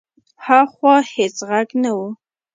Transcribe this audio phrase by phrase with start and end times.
[0.45, 1.99] هاخوا هېڅ غږ نه و.